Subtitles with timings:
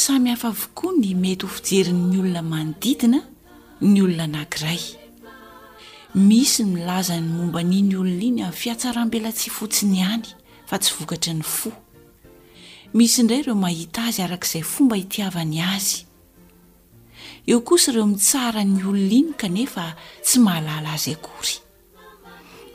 [0.00, 3.20] samy hafa vokoa ny mety hofijerin'ny olona manodidina
[3.80, 4.80] ny olona nankiray
[6.14, 10.24] misy milaza ny momba ni ny olona iny am'ny fiatsarambela tsy fotsiny any
[10.68, 11.72] fa tsy vokatra ny fo
[12.94, 16.06] misy indray ireo mahita azy arak'izay fomba hitiavany azy
[17.46, 19.84] eo kosa ireo mitsara ny olona iny kanefa
[20.24, 21.60] tsy mahalala azy akory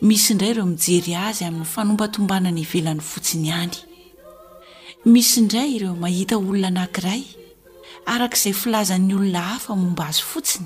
[0.01, 3.84] mis indray reomijery azy amin'ny fanombatombanany ivelan'ny fotsiny any
[5.05, 7.21] misy indray ireo mahita olona nankiray
[8.13, 10.65] araka izay filazan'ny olona hafa momba azy fotsiny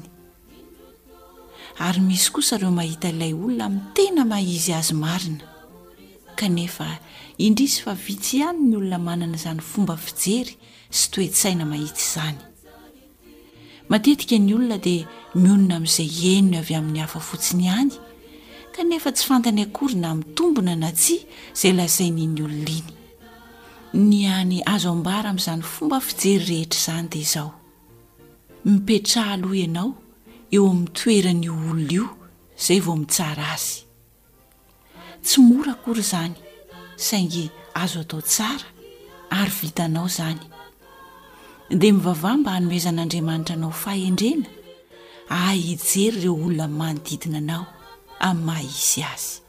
[1.85, 5.43] ary misy kosa ireo mahita ilay olona min'ny tena mahizy azy marina
[6.39, 6.87] kanefa
[7.45, 10.55] indrisy fa vitsy ihany ny olona manana izany fomba fijery
[10.99, 12.39] sy toetsaina mahitsy izany
[13.91, 15.03] matetika ny olona dia
[15.41, 17.91] mionona amin'izay henony avy amin'ny hafa fotsiny ihany
[18.75, 21.19] kanefa tsy fantany akoryna min'ny tombona na tsia
[21.55, 22.95] izay lazain'iny olona iny
[23.93, 27.49] ny any azo ambara amin'izany fomba fijery rehetra izany dia izao
[28.65, 29.89] mipetrahaloh ianao
[30.55, 32.05] eo amin'ny toeran' olona io
[32.61, 33.79] izay vao mi'tsara azy
[35.25, 36.33] tsy mora akory izany
[37.07, 37.45] saingy
[37.81, 38.67] azo atao tsara
[39.39, 40.39] ary vitanao izany
[41.79, 44.47] dia mivavamba hanomezan'andriamanitra anao fahendrena
[45.37, 47.65] a ijery ireo olona manodidina anao
[48.27, 49.48] amin'ny mahaizy azy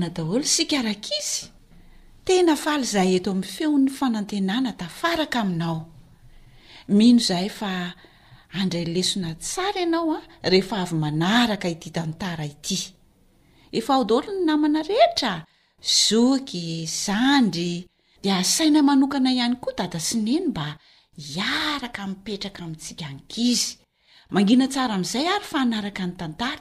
[0.09, 1.49] daholo sikarakizy
[2.27, 5.77] tena falyzahy eto amin'ny feon'ny fanantenana tafaraka aminao
[6.97, 7.71] mino izahay fa
[8.61, 12.79] andray lesona tsara ianao a ah, rehefa avy manaraka ity tantara ity
[13.77, 15.45] efa ao daholo ny namana rehetra
[16.05, 17.87] zoky zandry
[18.23, 20.67] dia asaina manokana ihany koa dada si neno mba
[21.35, 23.77] iaraka mipetraka amintsika anykizy
[24.33, 26.57] mangina tsara amin'izay ary fa anaraka ny tantar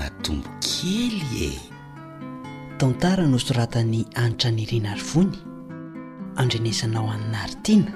[0.00, 1.52] natombo kely e
[2.78, 5.32] tantara no soratany anitra nyiriana ary vony
[6.40, 7.86] andrenesanao annary tiana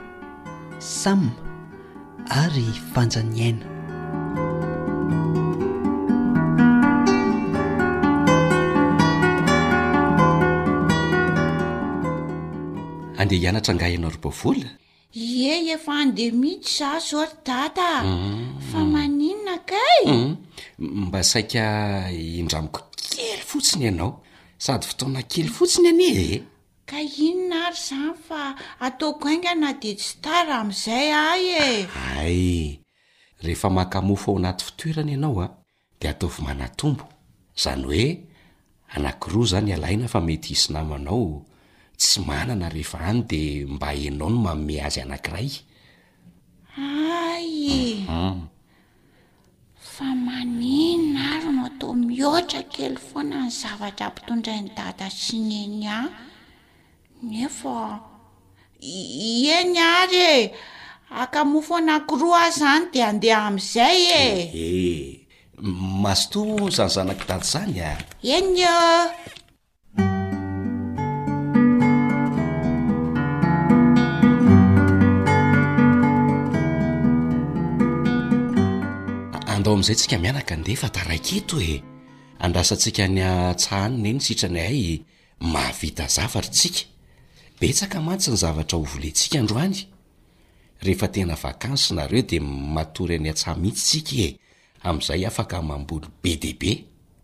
[1.00, 1.30] samma
[2.42, 3.64] ary fanjaniaina
[13.20, 14.68] andeha hianatra angah ianao robovola
[15.14, 18.60] ie efa ande mihitsy za zor data mm.
[18.72, 20.36] fa maninona kay mm.
[20.78, 21.64] mba saika
[22.10, 24.20] indramiko kely fotsiny ianao
[24.58, 26.28] sady fotaona kely fotsiny ane e
[26.90, 28.40] ka inona ary zany fa
[28.86, 31.66] ataoko aingana de tsy tara am'izay ahy e
[32.18, 32.38] ay
[33.44, 35.54] rehefa makamofo ao anaty fitoerana ianao ah, a
[36.00, 37.04] dea ataovy manatombo
[37.62, 38.06] zany hoe
[38.94, 41.44] anankiroa zany ialaina fa mety hisinamanao
[41.96, 43.42] tsy manana rehefa any de
[43.74, 45.50] mba henao no maomea azy anankiray
[46.76, 47.50] ay
[48.08, 48.40] mhm.
[49.94, 55.84] fa maninna ary no atao mihoatra kely foana ny zavatra mpitondray ny dada sy nyeny
[55.88, 55.98] a
[57.24, 57.76] nefa
[59.54, 60.40] eny ary e
[61.22, 64.38] akamofoanakiroa ay zany de andeha am'izay eeh
[64.68, 65.00] eh,
[66.02, 67.96] masotoa zanyzanaky dada zany a
[68.36, 68.60] eny
[79.66, 81.82] ao ami'izay tsika mianaka ndeafa taraiketo e
[82.44, 84.80] andrasantsika ny atsahanyny e ny sitrany ay
[85.52, 86.82] mahavita zavatra tsika
[87.60, 89.78] betsaka mantsy ny zavatra ho volentsika androany
[90.84, 92.38] rehefa tena vakansynareo de
[92.76, 94.38] matory any a-tsahmitsytsika e
[94.86, 96.72] amin'izay afaka mambony be deabe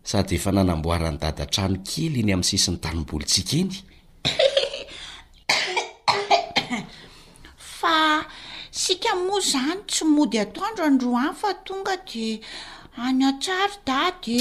[0.09, 3.77] sady efa nanamboarany dadantrano kely ny amin'ny sisiny tanim-bolintsika inya
[8.73, 12.39] soa zantsy o datoandroarayfatonga de
[12.97, 13.53] any atsa
[13.85, 14.39] ae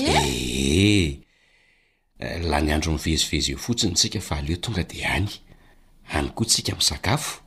[2.51, 5.29] la ny andro ivezivezy e fotsiny tsika fa aleo tonga de any
[6.13, 7.41] any koa tsika msakafo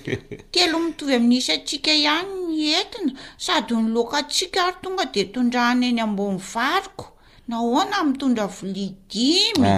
[0.52, 3.12] telo mitovy amin'n'isy atsiaka ihany nyentina
[3.44, 7.06] sady nyloka tsiaka ary tonga de tondrahana eny ambon'ny varoko
[7.48, 9.70] nahoana mitondra viliadimy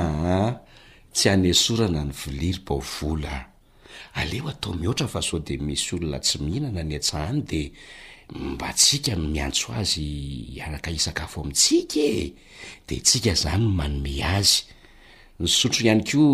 [1.14, 3.22] tsy anesorana ny viliry bavol
[4.18, 7.60] aleo atao mihoatra fa sao de misy olona tsy mihinana ny atsahany de
[8.34, 10.08] mba tsika no miantso azy
[10.66, 12.24] anaka isakafo amitsika e
[12.88, 14.58] de tsika zany no manome azy
[15.40, 16.24] ny sotro ihany keo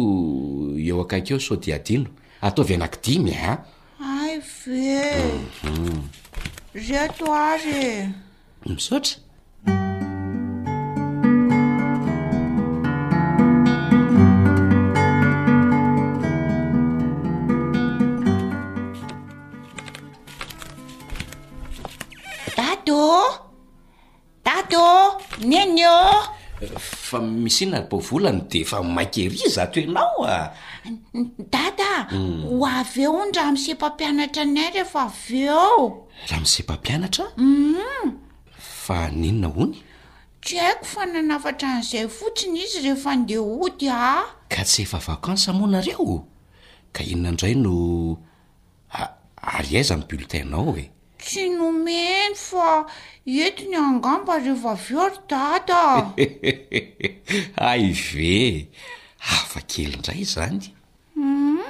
[0.87, 2.09] eo akaikeo sao de adino
[2.47, 3.53] atao vy anaky dimy a
[4.01, 4.81] ayve
[6.73, 7.37] zeto mhm.
[7.43, 7.93] ary e
[8.75, 9.15] misotra
[27.21, 30.47] fmisy inona rpovolany de efa makeriza toenaoa ah.
[31.53, 32.41] da da hmm.
[32.47, 35.75] ho av eo nyraha misempampianatra nay rehefa av eo
[36.31, 38.13] raha misempampianatra um mm-hmm.
[38.85, 39.75] fa ninona ony
[40.43, 44.25] tsy haiko fa nanafatra n'izay fotsiny izy rehefa nde oty a ah.
[44.53, 46.09] ka tsy efa vakansy monareo
[46.95, 47.75] ka inona ndray no
[48.97, 49.11] ah,
[49.57, 50.85] ary aiza my bulltinaoe
[51.25, 52.69] tsy nomeny fa
[53.43, 55.83] entiny angamba rehfa vioaro data
[57.69, 58.41] ay ve
[59.37, 60.69] afa kelindray zany
[61.29, 61.61] mm.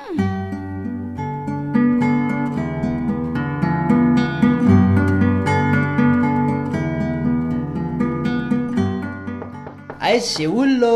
[10.10, 10.94] aiz zay olono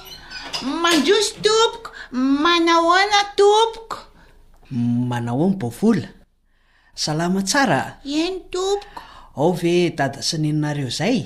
[0.82, 3.98] mandrosy topoko manahona topoko
[4.72, 6.10] manahoany bavola
[6.96, 9.02] salama tsara eny tompoko
[9.36, 11.20] ao ve dada sy ninanareo zay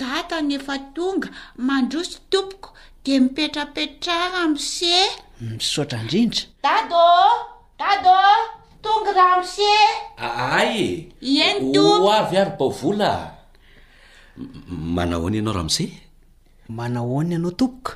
[0.00, 1.28] datanefa tonga
[1.66, 2.70] mandrosy tompoko
[3.04, 4.94] de mipetrapetraha amse
[5.40, 7.06] misotra indrindra dadô
[7.80, 8.18] dadô
[8.84, 10.78] tonga raha mseay
[11.42, 13.10] eny oavy avy boovola
[14.94, 15.84] manahoanay ianao raha mse
[16.78, 17.90] manahoana ianao tompoka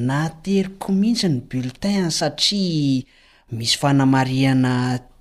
[0.06, 3.02] nahateriko mihitsy ny bulletin satria
[3.56, 4.72] misy fanamariana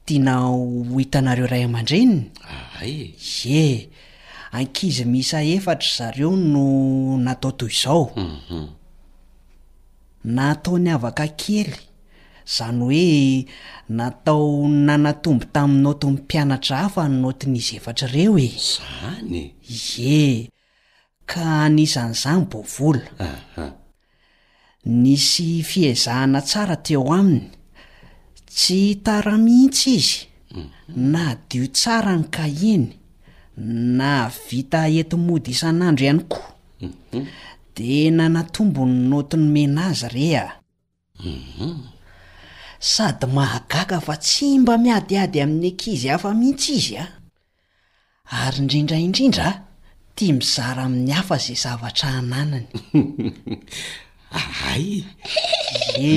[0.06, 0.58] tiana o
[1.01, 3.50] hitanareo ray aman-dreniny aay eh.
[3.56, 3.72] ie
[4.58, 6.65] ankizy misy efatra zareo no
[7.25, 8.65] nataotoy izao mhm.
[10.36, 11.75] nahataony avaka kely
[12.58, 13.46] zany hoe
[13.89, 19.51] natao nanatombo tamin'notony mpianatra hafa noton'izy efatraireo e zany
[20.13, 20.50] e
[21.29, 23.06] ka anisanyizany bovola
[25.03, 27.46] nisy fiazahana tsara teo aminy
[28.58, 30.18] tsy taramihitsy izy
[30.58, 30.68] mhm.
[31.12, 32.88] na dio tsara ny kaheny
[33.98, 34.10] na
[34.50, 36.51] vita etimody isan'andro ihany koa
[36.82, 37.25] mhm.
[37.75, 40.50] di nanatombo ny notony mena aza ire
[41.22, 41.75] mhm.
[41.94, 41.99] a
[42.79, 47.12] sady mahagaka fa tsy mba miadiady amin'ny ankizy hafa mihitsy izy a ah.
[48.48, 49.53] ary indrindra indrindra a
[50.15, 52.67] tia mizara amin'ny hafa izay zavatra hananany
[54.36, 54.67] eh.
[54.71, 54.88] ay
[56.07, 56.09] e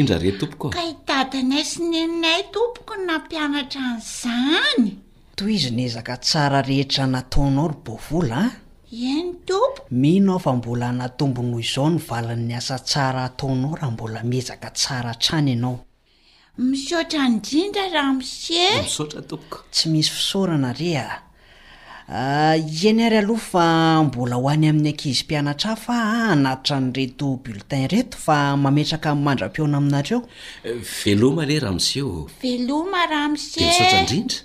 [0.00, 4.84] inaeoo ka hitatinay sy nyminay tompoko nampianatra n'izany
[5.36, 8.52] toy izy nezaka tsara rehetra nataonao ry bovola a ah.
[9.10, 14.22] e ny tompo minao fa mbola anatombonoho izao ny valan''ny asa tsara ataonao raha mbola
[14.30, 15.78] miezaka tsara trany ianao
[16.58, 21.08] misotra indrindra rahamsemisotra tooko tsy misy fisaorana re a
[22.08, 23.66] ah, ianyary aloha fa
[24.04, 25.94] mbola hoany eh, amin'ny ankizy mpianatra ahfa
[26.32, 30.20] anatitra ny reto bulletin reto fa mametraka my mandram-piona aminareo
[31.04, 34.36] veloma le ramoseho veloma rahamsetrdrindra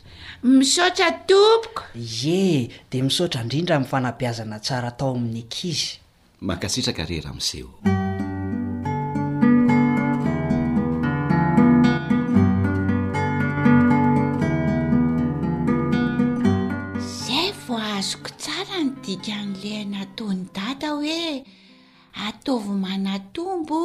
[0.44, 5.98] misaotra topoko ie de misaotra indrindra mi'y fanabiazana tsara atao amin'ny ankizy
[6.46, 7.66] makasitraka re rahamseh
[19.06, 21.24] dika n' lehinataony data hoe
[22.26, 23.80] ataovy manatombo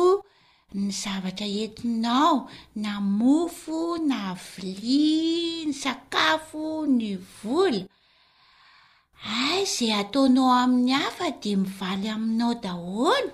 [0.78, 2.36] ny zavatra entinao
[2.84, 4.20] na mofo na
[4.50, 6.64] vilia ny sakafo
[6.98, 7.80] ny vola
[9.46, 13.30] ay zay ataonao amin'ny hafa di mivaly aminao daholo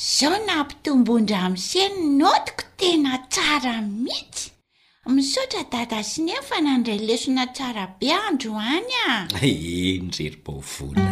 [0.00, 3.74] izaho na ampitombondra mi seny notiko tena tsara
[4.04, 4.53] mihitsy
[5.10, 11.04] misaotra data sine fa nandray lesona tsara be androany aererimbaovol eh,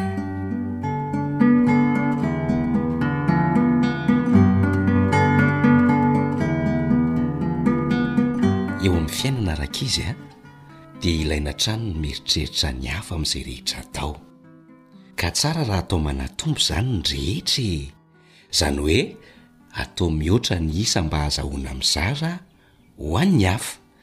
[8.80, 10.16] eo amin'ny fiainana raka izy a eh,
[11.00, 14.16] dia ilaina trano ny mieritreritra ny afa ami'izay rehetra tao
[15.20, 17.92] ka tsara raha atao manatombo zany nyrehetra e.
[18.52, 18.99] izany hoe
[19.76, 22.32] atao mihoatra ny isa mba azahoana mizara
[22.96, 23.76] ho an'ny afo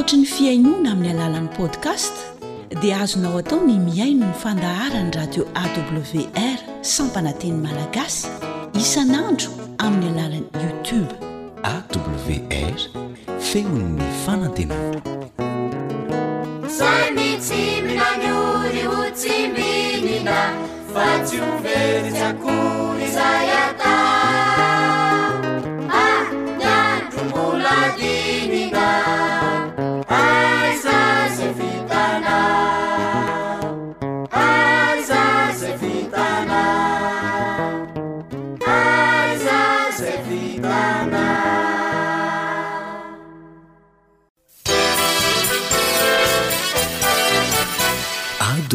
[0.00, 2.12] oatra ny fiainona amin'ny alalan'ny podcast
[2.80, 6.56] dia azonao atao ny miaino ny fandaharany radio awr
[6.92, 8.24] sampanateny malagasy
[8.80, 9.49] isanandro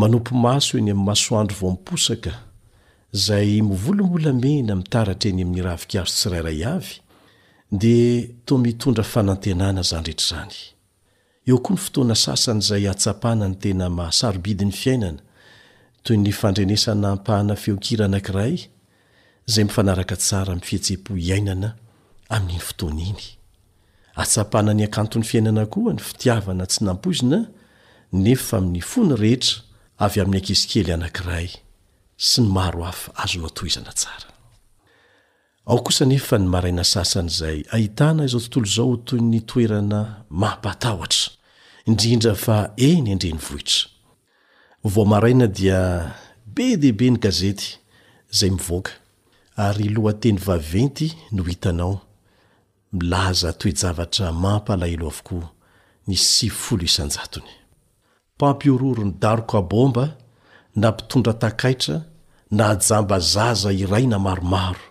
[0.00, 2.32] manompo maso eny am'nymasoandro vao miposaka
[3.24, 6.72] zay mivolombola mena mitaratra eny amin'y ravikazo tsiraraya
[7.70, 10.52] di to mitondra fanantenana zany rehetra zany
[11.48, 15.22] eo koa ny fotoana sasany izay atsapana ny tena mahasarobidi ny fiainana
[16.04, 18.54] toy ny fandrenesana mpahana feokira anank'iray
[19.48, 21.68] izay mifanaraka tsara m'ny fihetse-po iainana
[22.36, 23.22] amin'iny fotoana iny
[24.22, 27.38] atsapana ny akanto ny fiainana koa ny fitiavana tsy nampoizina
[28.12, 29.54] nefa min'ny fo ny rehetra
[30.04, 31.48] avy amin'ny ankizikely anankiray
[32.28, 34.28] sy ny maro hafa azo natoizana tsara
[35.68, 40.00] ao kosa nefa ny maraina sasany izay ahitana izao tontolo izao toy ny toerana
[40.42, 41.24] mampatahotra
[41.90, 42.56] indrindra fa
[42.88, 43.80] eny andreny vohitra
[44.94, 45.80] vomaraina dia
[46.54, 47.66] be dehibe ny gazety
[48.38, 48.90] zay mivoaka
[49.64, 51.94] arylohateny vaventy no itanao
[52.98, 55.48] milaza toejavatra mampalahelo avokoa
[56.08, 57.12] ny si fl isjny
[58.36, 60.04] mpampiororo ny darok bomba
[60.80, 61.96] na mpitondra takaitra
[62.58, 64.84] na jamba zaza iraina maromaro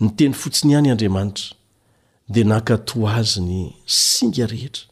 [0.00, 1.56] ny teny fotsiny ihany andriamanitra
[2.28, 4.84] dia nakato azy ny singa rehetra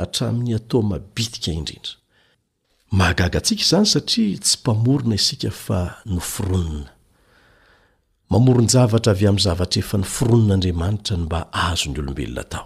[0.00, 1.86] harain'ny atao mabiiarn
[2.98, 5.80] mahagaga atsika izany satria tsy mpamorona isika fa
[6.14, 6.90] noforonona
[8.30, 11.32] oron-jvara avy ami'ny zavatra efa nfrononaadraara mb
[11.66, 12.60] azo ny olobelona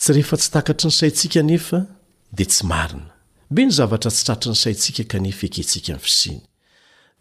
[0.00, 1.78] tsy rehefa tsy takatry ny saintsika nefa
[2.36, 3.06] de tsy maina
[3.54, 6.40] be ny zavatra tsy tratra ny saintsika kanefaekehtsika y fisiny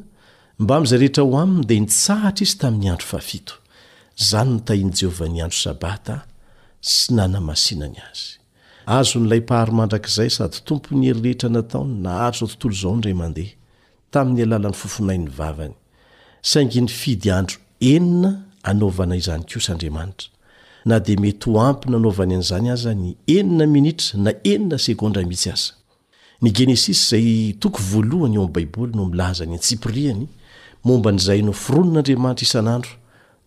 [0.60, 3.54] mbamin'izay rehetra ho aminy de nitsahatra izy tamin'ny andro fahafito
[4.30, 6.16] zany notahin' jehovah ny andro sabata
[6.92, 8.26] sy nanamasinany azy
[8.98, 13.54] azo nylay paharomandrak'izay sady tompo ny herirehetra nataony na aro zao tontolo zao ndray mandeha
[14.14, 15.76] tamin'ny alala n'ny fofonain'ny vavany
[16.52, 17.58] saingy ny fidy andro
[17.94, 18.32] enina
[18.70, 20.30] anaovana izany ko sandriamanitra
[20.90, 25.77] na de mety hoampy na anaovany an'izany azany enina minitra na enina secôndra mitsy asa
[26.42, 30.26] ny genesis zay toko voalohany eo am baiboly no milaza ny antsipriany
[30.88, 32.94] momban'izay no fironon'andriamantra isan'andro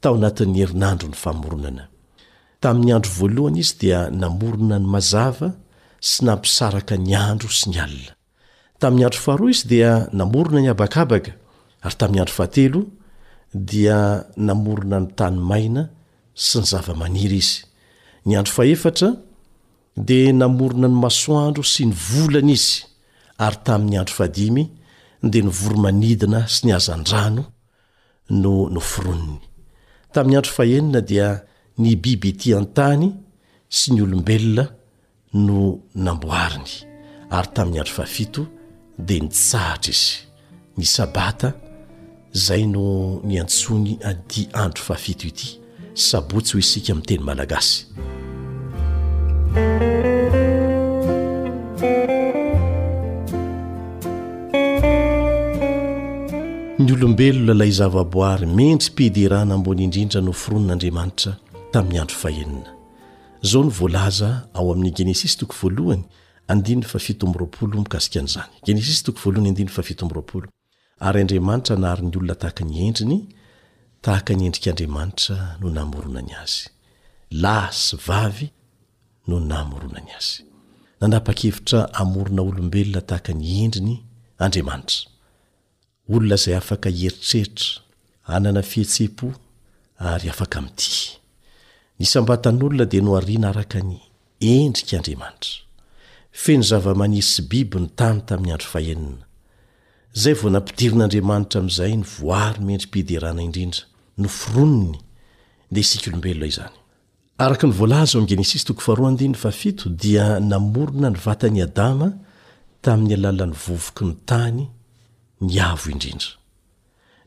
[0.03, 1.85] tao anatn'ny herinandro ny fahamoronana
[2.62, 5.48] tan'ny andro voalohany izy dia namorona ny mazava
[6.09, 9.90] sy nampisaraka ny andro sy ny alinatamin'ny andro faharoa izy dia
[10.22, 11.31] namorona ny abakabaka
[11.87, 12.81] arytan'ny ando ahaeo
[13.70, 13.98] dia
[14.37, 15.88] naorona ny tanymaina
[16.35, 17.38] sy ny zava-anira
[18.26, 19.11] i
[19.96, 22.85] dia namorona ny masoandro sy ny volana izy
[23.44, 24.64] ary tamin'ny andro fahadimy
[25.31, 27.44] dia ny voromanidina sy ny hazan-drano
[28.42, 29.38] no no fironiny
[30.12, 31.29] tamin'ny andro fahenina dia
[31.83, 33.09] ny biby ity an-tany
[33.68, 34.64] sy ny olombelona
[35.46, 35.59] no
[35.94, 36.72] namboariny
[37.37, 38.46] ary tamin'ny andro fahafito
[38.98, 40.14] dia nytsahatra izy
[40.79, 41.48] ny sabata
[42.35, 42.87] izay no
[43.26, 45.48] ny antsony andy andro fahafito ity
[46.09, 47.76] sabotsy ho isika amin'nyteny malagasy
[56.78, 61.32] ny olombelona lay zavaboary mentry pidyrana ambony indrindra no fironon'andriamanitra
[61.72, 62.70] tamin'ny andro fahenina
[63.50, 66.04] zao ny voalaza ao amin'ny genesisy toko voalohany
[66.48, 70.46] andinny fa fitroolo mikasikan'izany genesis toko valhny ndiny fa fitrolo
[71.06, 73.18] ary andriamanitra nahariny olona tahaka ny endriny
[74.02, 76.62] tahaka nyendrik'andriamanitra no namoronany azy
[77.42, 78.48] la sy vavy
[79.38, 80.42] n namoronany azy
[81.00, 83.94] nanapakevitra amorona olombelona tahaka ny endriny
[84.44, 84.98] andriamaitra
[86.14, 87.68] olona zay afaka eritreritra
[88.34, 89.26] anana fietsepo
[90.10, 90.90] ary afaka mity
[91.98, 93.94] ny sambatan'olona de no arina araka ny
[94.54, 95.56] endrika andramanitra
[96.42, 99.24] feno zava-maniry sy biby ny tany tamin'ny andro fahenina
[100.22, 103.82] zay vo nampidirin'andriamanitra amn'izay ny voary mentrypiederana indrindra
[104.20, 104.98] no fironony
[105.72, 106.76] de isika olombelona izany
[107.40, 112.09] araka ny voalaza amin' genesisy toko faroadia fafito dia namorona ny vatany adama
[112.85, 114.64] tamin'ny alalan'ny vovoky ny tany
[115.46, 116.33] ny avo indrindra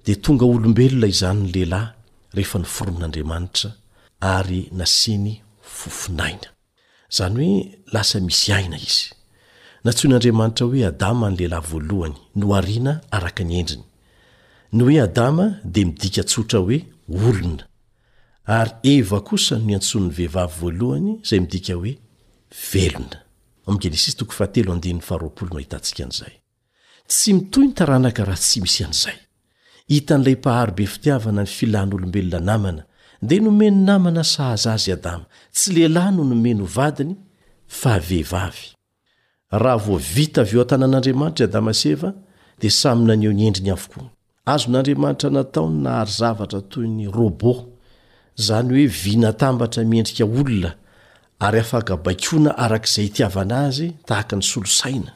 [0.06, 1.88] dia tonga olombelona izany ny lehilahy
[2.36, 3.69] rehefa ny fironon'andriamanitra
[4.36, 5.34] ary nasiany
[5.78, 6.47] fofonaina
[7.12, 9.08] izany hoe lasa misy aina izy
[9.86, 13.84] natsoin'andriamanitra hoe adama ny lehilahy voalohany no arina araka ny endriny
[14.76, 16.78] ny hoe adama dia midika tsotra hoe
[17.15, 17.65] olona
[18.45, 21.93] ary eva kosa no antsonony vehivavy voalohany zay midika hoe
[22.71, 23.12] velona
[27.08, 29.15] tsy mitoy ny taranaka raha tsy misy an'zay
[29.91, 32.84] hitan'la paharybe fitiavana nyfilan'olombelona namana
[33.21, 35.25] dia nomeno namana saaz azy adama
[35.56, 37.15] tsy leilahy no nomeno hvadiny
[37.67, 38.32] favehiv
[39.51, 42.10] hvvita vo a-tanan'andriamanitra i adama s eva
[42.62, 43.99] di samynaneo nyendriny avko
[44.53, 47.41] azon'adramanitra nataony naary zavatra toyny rb
[48.35, 50.73] zany hoe vina tambatra miendrika olona
[51.39, 55.11] ary afaka bakona arakaizay hitiavana azy tahaka ny solosaina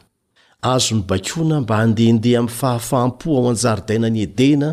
[0.73, 4.69] azo ny bakona mba handehndeha amin'ny fahafahampoa aho anjarydaina ny edena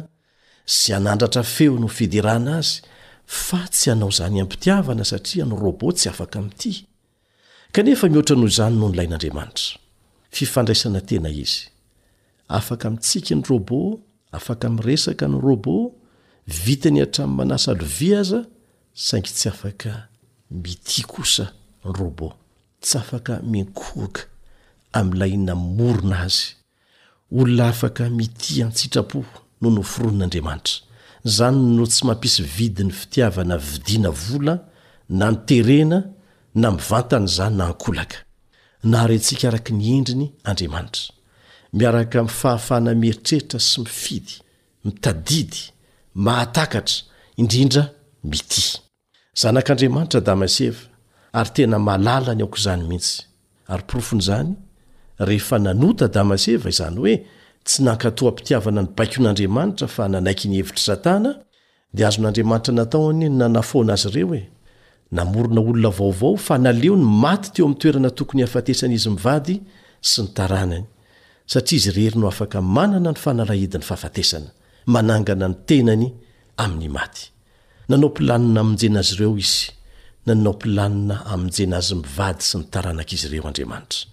[0.76, 2.74] zy anandratra feo no ho fiderana azy
[3.46, 6.72] fa tsy hanao izany ampitiavana satria ny robô tsy afaka mi'ity
[7.74, 9.76] kanefa mihoatra noho izany noho nylain'andriamanitra
[16.46, 18.40] vitany hatramin'ny manasa lovia aza
[18.94, 20.09] saingy tsy afaka
[20.50, 21.44] miti kosa
[21.85, 22.33] ny robo
[22.80, 24.22] tsy afaka miankohaka
[24.92, 26.46] amn'layna morona azy
[27.37, 29.18] olona afaka miti antsitrapo
[29.61, 30.74] noho noforonon'andriamanitra
[31.24, 34.54] zany no tsy mampisy vidi ny fitiavana vidiana vola
[35.09, 35.98] na nyterena
[36.54, 38.16] na mivantana zany na nkolaka
[38.85, 41.09] nahare ntsika araka ny endriny andriamanitra
[41.72, 44.33] miaraka mifahafana mieritrehitra sy mifidy
[44.85, 45.74] mitadidy
[46.22, 47.05] mahatakatra
[47.40, 47.83] indrindra
[48.31, 48.79] mity
[49.40, 50.85] zanak'andriamanitra damas eva
[51.38, 53.16] ary tena malala ny aoko izany mihitsy
[53.72, 54.53] ary pirofon' zany
[55.29, 57.14] rehefa nanota damas eva izany hoe
[57.66, 61.31] tsy nankatoam-pitiavana ny baiko n'andriamanitra fa nanaiky ny hevitr' satana
[61.94, 64.42] dia azo n'andriamanitra nataony nanafona azy ireo hoe
[65.16, 69.55] namorona olona vaovao fa naleo ny maty teo ami'ny toerana tokony h afatesan' izy mivady
[70.11, 70.85] sy ny taranany
[71.53, 74.50] satria izy reri no afaka manana ny fanalahidi ny fahafatesana
[74.87, 76.09] manangana ny tenany
[76.61, 77.31] amin'ny maty
[77.88, 79.70] nanao m-pilanina aminjena azy ireo izy
[80.27, 84.07] nanao m-pilanina aminjen azy mivady sy nytaranak' izy ireo andriamanitra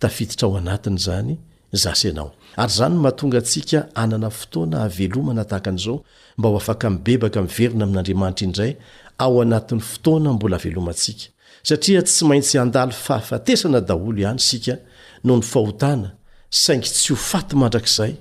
[0.00, 1.36] tafititra ao anatiny zany
[1.72, 6.00] zasa anao ary izany mahatonga antsika anana fotoana havelomana tahaka an'izao
[6.38, 8.74] mba ho afaka nibebaka miverina amin'andriamanitra indray
[9.18, 11.24] ao anatin'ny fotoana mbola avelomantsika
[11.62, 14.78] satria tsy maintsy andalo fahafatesana daholo ihany sika
[15.24, 16.12] no ny fahotana
[16.50, 18.12] saingy tsy hofaty mandrakzay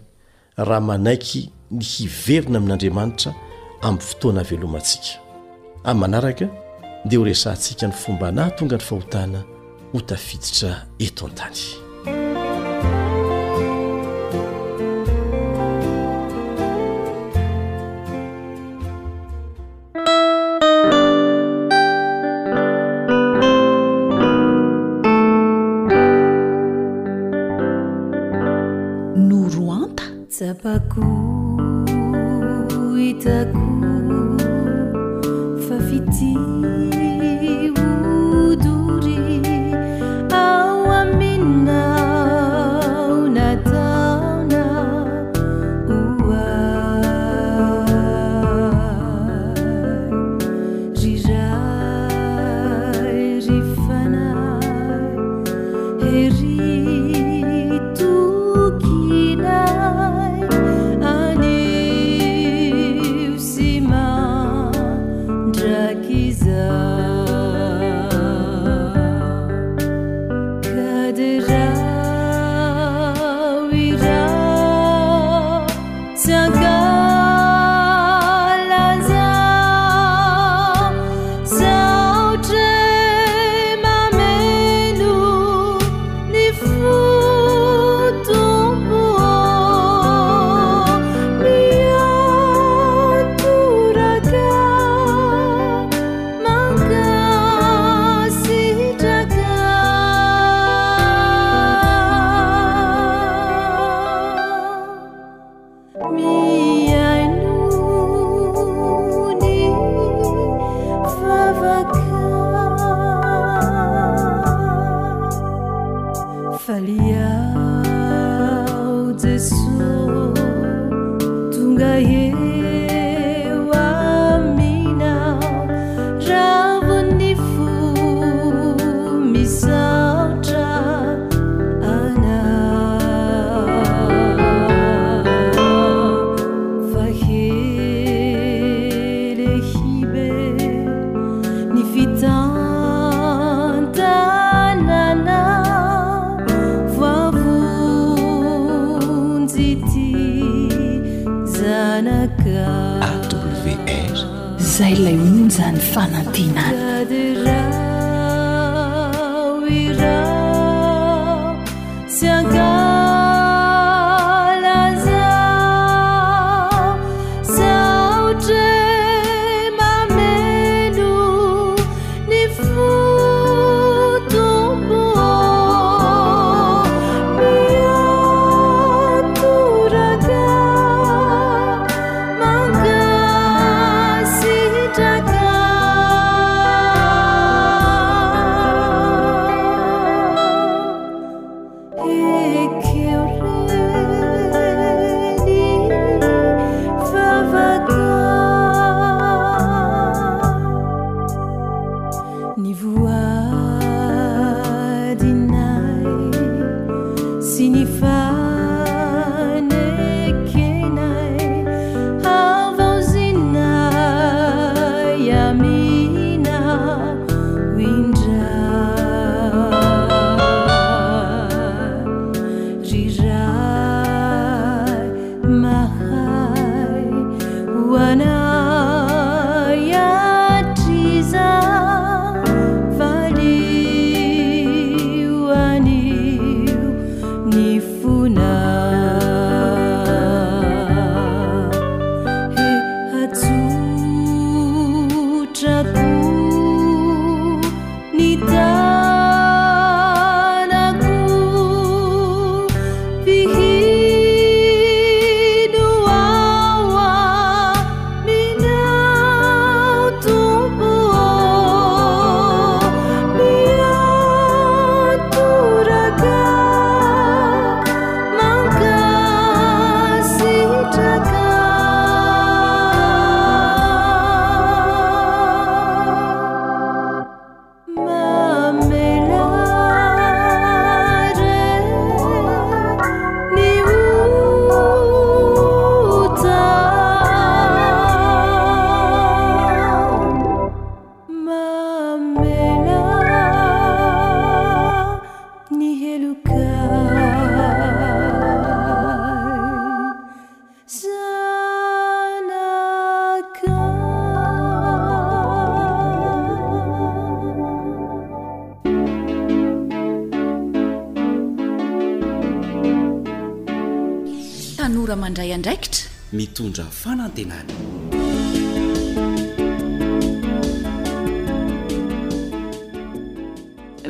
[0.57, 3.31] raha manaiky ny hiverina amin'andriamanitra
[3.81, 5.17] amin'ny fotoana velomantsika
[5.89, 6.47] a manaraka
[7.07, 9.43] dea ho resantsika ny fomba nay tonga ny fahotana
[9.93, 10.71] ho tafiditra
[11.05, 11.82] eto an-tany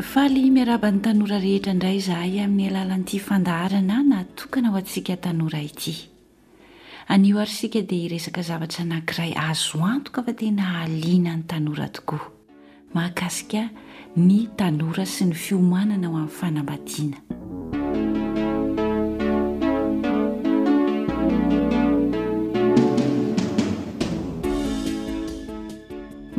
[0.02, 5.96] faali miarabany tanora rehetra indray izahay amin'ny alalan'ity fandaharana natokana ho antsika tanora ity
[7.16, 12.24] anio ary sika dia iresaka zavatra anankiray azo antoka fa tena aliana ny tanora tokoa
[12.96, 13.64] maakasika
[14.18, 17.23] ny tanora sy ny fiomanana aho amin'ny fanambadiana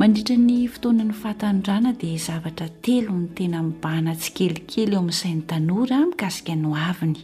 [0.05, 5.99] mandritra ny fotoanany fahatanodrana dia zavatra telo ny tena mbana tsy kelikely eo amin'nyisainy tanora
[6.09, 7.21] mikasika noaviny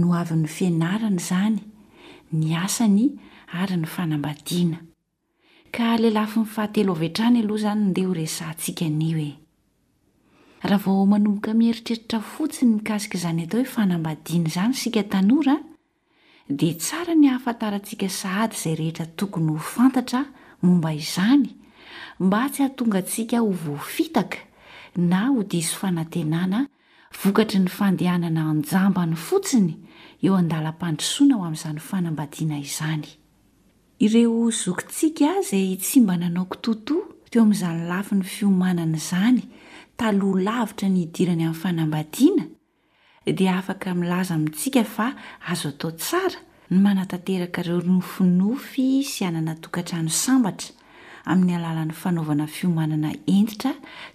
[0.00, 1.58] no avin'ny fianarana izany
[2.38, 3.06] ny asany
[3.62, 4.78] ary ny fanambadiana
[5.76, 9.32] ka lehila fi nyfahatelo avhtrany aloha izany nodeha ho resahantsika nio e
[10.70, 15.56] raha vao manomboka mieritreritra fotsiny mikasika izany atao hoe fanambadiana izany sika tanora
[16.60, 20.20] dia tsara ny hahafantarantsika sahady izay rehetra tokony ho fantatra
[20.62, 21.56] momba izany
[22.20, 24.38] mba tsy hahatonga antsika ho voafitaka
[24.96, 26.66] na ho diso fanantenana
[27.22, 29.72] vokatry ny fandehanana anjambany fotsiny
[30.24, 33.06] eo andala-pandrosoana ho amin'izany fanambadiana izany
[34.04, 36.96] ireo zokyntsika izay tsy mba nanao kitotò
[37.30, 39.40] teo amin'izany lafi ny fiomanana izany
[39.96, 42.44] taloha lavitra ny hidirany amin'ny fanambadiana
[43.36, 45.16] dia afaka milaza amintsika fa
[45.48, 46.36] azo atao tsara
[46.70, 50.76] ny manatanterakaireo nofinofy sy ainana tokatrano sambatra
[51.30, 53.72] amin'ny alalan'ny fanaovana fiomanana enditra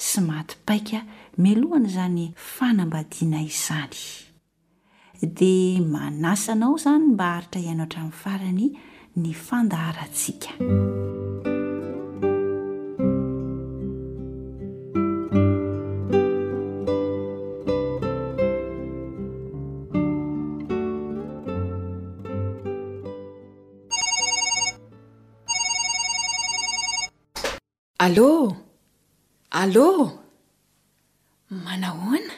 [0.07, 0.99] sy matipaika
[1.45, 2.25] melohana izany
[2.55, 4.01] fanambadiana izany
[5.41, 8.67] dia manasanao izany mba haritra ianao hatra amin'ny farany
[9.23, 10.51] ny fandaharantsika
[28.05, 28.33] alô
[29.61, 29.89] alô
[31.65, 32.33] manahoana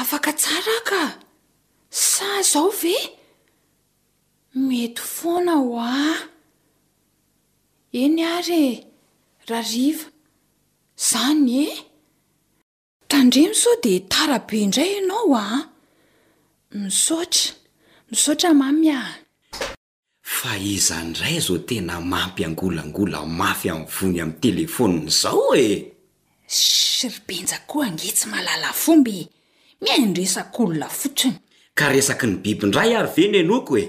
[0.00, 1.02] afaka tsara aka
[1.90, 2.96] sa zao ve
[4.68, 5.98] mety foana ho a
[8.00, 8.76] eny aree
[9.50, 10.06] rariva
[10.98, 11.68] izany e
[13.10, 15.44] tandremo sao de tarabe indray ianao a
[16.74, 17.54] misaotra
[18.10, 19.00] misaotra mamy a
[20.22, 25.68] fa iza indray zao tena mampyangolangola mafy aminny vony amin'ny telefonina izao e
[26.48, 29.16] ssy ribenja koa ngetsy malala fomby
[29.82, 31.34] miai ny resak' olona fotsiny
[31.78, 33.84] ka resaky ny biby ndra ary ve no anoko e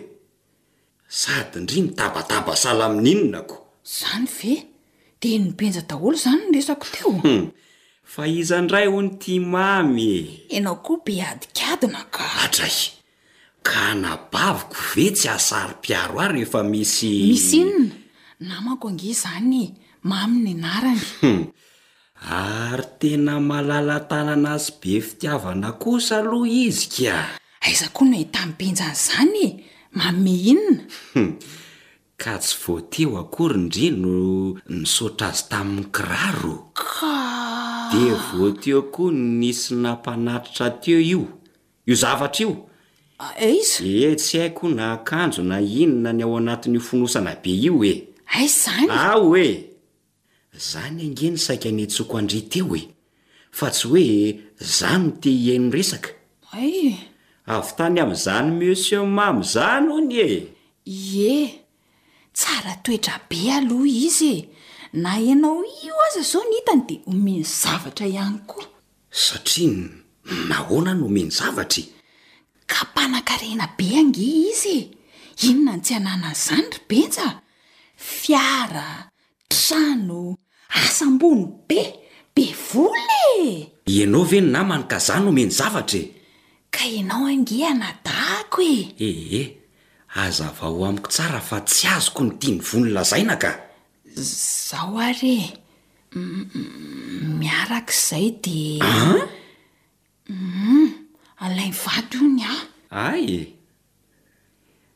[1.08, 4.54] sady indry mitabataba sala amin'inonako izany ve
[5.22, 7.48] de nibenja daholo izany ny resako teo hmm.
[8.14, 12.78] fa iza ndray ho ny ti mamye ianao koa be adikadinaka adray
[13.66, 17.90] ka nabaviko ve tsy ahasarym-piaro ary rehefa misy misy inona
[18.40, 19.68] namako ange izany e
[20.10, 21.44] mamy ny anarany hmm.
[22.30, 27.18] ary tena malala tanana azy be fitiavana kosa aloha izy ka
[27.66, 29.50] aiza koa no itamn penjany izany e
[29.98, 30.82] mamme inona
[31.18, 31.32] hmm.
[32.22, 34.14] ka tsy voateo akory inydri no
[34.70, 36.56] nisotra azy tamin'ny kiraro
[37.92, 41.22] de vo teo koa nisy nampanatritra teo io
[41.86, 42.52] io zavatra io
[43.20, 43.72] ah, eh, iz
[44.08, 47.94] e tsy haiko naakanjo na inona ny ao anatin'ny h finosana be io e
[48.34, 49.48] ai ah, eh, zany aho e
[50.60, 52.88] izany angeny saika netsoko andry teo e
[53.58, 54.04] fa tsy hoe
[54.64, 56.98] izany no te ienoresakay eh.
[57.56, 60.30] avy tany amin'izany mensie mamy izany ony e
[61.16, 61.38] ye
[62.38, 64.55] tsara toetra be aloha izy e.
[64.96, 68.66] na ianao io aza zao ny hitany dia homeny zavatra ihany koa
[69.24, 69.80] satria n
[70.50, 71.84] nahoana no omeny zavatra
[72.72, 74.92] ka mpanan-karena be angea izy e.
[75.48, 77.40] inona ny tsy anana izany ry benjaa
[77.98, 79.10] fiara
[79.52, 80.22] trano
[80.86, 81.82] asambony be
[82.36, 83.68] be vola e
[83.98, 86.12] ianao ve no na maninkazah no omeny zavatra e
[86.72, 88.80] ka ianao ange anadahako e
[89.10, 89.42] ehe
[90.24, 93.65] aza vaho amiko tsara fa tsy azoko ny tiany vonylazainaka
[94.16, 95.52] zaho ary
[96.16, 99.20] miaraka izay dia ah?
[100.32, 101.10] m
[101.44, 102.64] alainy vady io ny a ah.
[103.12, 103.52] aye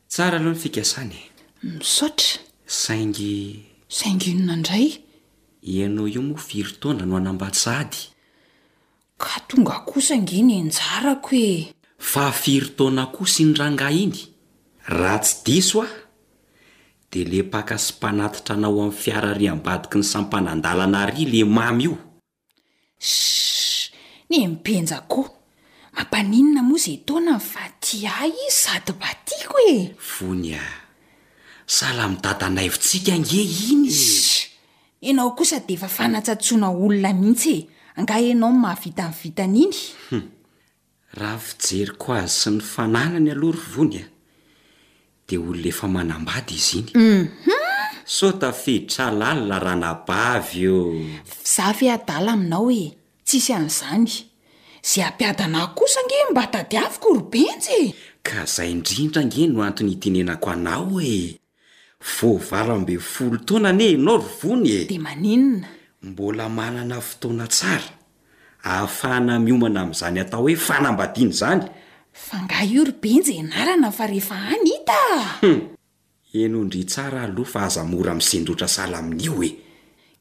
[0.07, 1.23] tsara aloha ny fikasany e
[1.77, 4.87] misaotra saingy sainginona indray
[5.61, 7.99] ianao io moa firitona no hanambatssady
[9.17, 14.15] ka tonga kosangny njarako oe fa firitona ko sinyranga iny
[14.87, 16.07] raha sy disoa ah.
[17.11, 21.95] de le paka sy mpanatitra anao amin'ny fiarary ambadiky ny sampanandalana arya le mamy io
[22.99, 23.89] ss
[24.29, 25.29] ny mipenjakoa
[25.97, 29.83] mampaninina moa izay taona ny vati ay izy sady batiako eh
[30.15, 30.65] vony a
[31.75, 33.41] sahla midadanaivontsika nge
[33.71, 34.45] iny izy
[35.07, 37.63] ianao kosa de efa fanatsantsoana olona mihitsy e
[37.99, 39.75] angah ianao ny mahavita ny vita na iny
[41.17, 43.33] raha fijery ko azy sy ny fanananya
[45.29, 47.29] de olo'naefa manambady izy inymh
[48.15, 50.79] so tafeditra lalina ra nabavy o
[51.55, 52.83] za vy adala aminao e
[53.25, 54.07] tsisy an'izany
[54.89, 57.95] zay ampiadana kosa ngy mba tadiavyko robentsy e?
[58.27, 61.37] ka izay indrindra nge no antony hitenenako anao e
[62.15, 65.67] voavala mbe folo taonana e nao rovony e di maninona
[66.09, 67.89] mbola manana fotoana tsara
[68.63, 71.63] ahafahna miomana amin'izany hatao hoe fanambadiany izany
[72.27, 75.23] fa nga iory benja enarana fa rehefa any ita a
[76.45, 79.49] enondry tsara aloha fa aza mora ami'ysendrotra sala amin'io e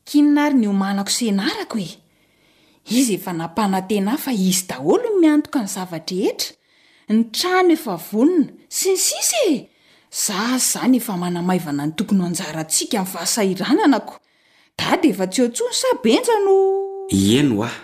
[0.08, 1.90] kininari ny iho manako sy anarako e
[2.98, 6.50] izy efa nampanan-tena ay fa izy daholo miantoka ny zavatra hetra
[7.16, 12.20] ny trano efa vonona sy ny sisy e iza sy izany efa manamaivana ny tokony
[12.22, 14.14] ho anjarantsika min'ny fahasahirananako
[14.78, 16.54] dadia efa tsy hotso ny sabenja no
[17.22, 17.80] ieno aho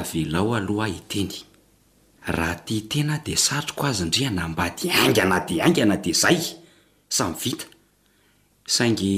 [0.00, 1.34] avelao aloha ahiteny
[2.28, 6.40] raha ti tena dia satroko azy indrianambady aingana di aingana de zay
[7.16, 7.64] samy vita
[8.74, 9.12] saingy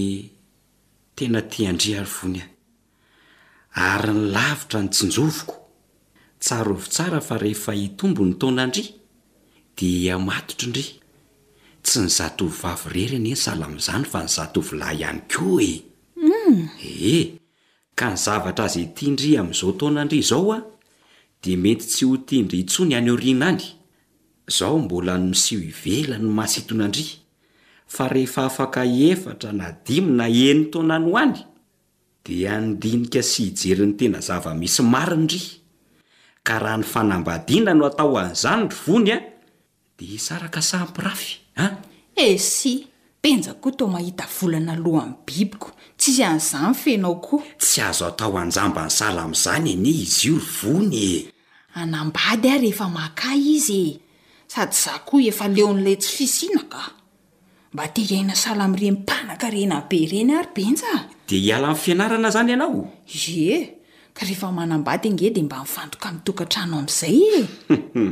[1.17, 2.51] tena ti andri ary vony ahy
[3.97, 5.55] ary ny lavitra ny tsinjovoko
[6.45, 8.91] tsaro vo tsara fa rehefa itombo ny taonandria
[9.77, 9.89] di
[10.29, 10.87] matotro indri
[11.85, 15.73] tsy ny zahtovyvavo rery ny eny salami'izany fa ny zatovolahy ihany koa e
[16.17, 16.59] mm.
[17.11, 17.27] eh
[17.99, 20.59] ka ny zavatra azay tiindry amin'izaotonandry zaoa
[21.43, 23.65] dia mety tsy ho tindry itsony any oriana any
[24.49, 27.05] izaho mbola no mosiho hivelany ny masitona ndri
[27.95, 28.81] fa rehefa afaka
[29.11, 31.37] efatra nadimona eny tonanoany
[32.25, 35.43] dia andinika sy hijerin'ny tena zavamisy mariny ry
[36.47, 39.19] ka raha ny fanambadiana no atao anyizany ry vony a
[39.97, 41.31] dia hisaraka sampirafy
[41.65, 41.73] an
[42.17, 42.73] e eh, sy
[43.23, 45.71] penjak koa to mahita volana loha amin'ny bibiko
[46.01, 50.37] ts izy an'izany fenao koa tsy azo atao anjamba ny sala amin'izany ene izy io
[50.37, 51.31] lo vony e
[51.81, 54.01] anambady ary rehefa makay izy e
[54.49, 56.83] sady tsy za koa efa leon'ilay tsy fisiana ka
[57.73, 60.99] mba teiaina sala ami'ireny mpanaka rena be ireny ary benjaa
[61.29, 62.81] dia hiala min'ny fianarana izany ianao
[63.37, 63.57] ye
[64.17, 68.09] ka rehefa manambady nge dia mba mivantoka mitokantrano amin'izay e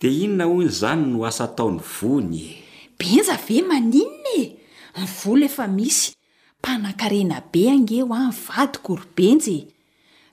[0.00, 2.52] dea inona ho ny izany no asa taony vony e?
[2.98, 4.48] benja ve maninona ey
[6.64, 9.58] panan-karena be angeho anyy vadykorbenjy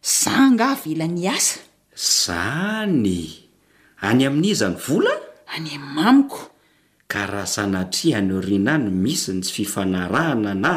[0.02, 1.60] za nga velany asa
[1.98, 3.20] izany
[4.08, 5.12] any amin'izany vola
[5.56, 6.42] any ami'ny mamiko
[7.12, 10.74] ka raha sanatria any o rinany misy ny tsy fifanarahana na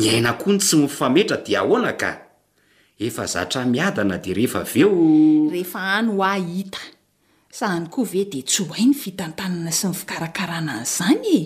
[0.00, 2.10] nyaina koa ny tsy myfametra dia ahoana ka
[3.06, 4.90] efa zatramiadana dia rehefa avyeo
[5.52, 6.82] rehefa any ho ahita
[7.56, 11.36] sa hany koa ve dia tsy ho hai ny fitantanana sy ny fikarakarana any izanye